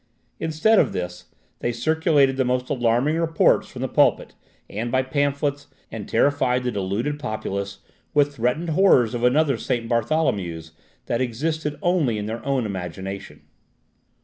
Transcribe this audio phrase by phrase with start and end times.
[0.39, 1.25] Instead of this,
[1.59, 4.33] they circulated the most alarming reports from the pulpit,
[4.67, 10.71] and by pamphlets, and terrified the deluded populace with threatened horrors of another Saint Bartholomew's
[11.05, 13.41] that existed only in their own imagination.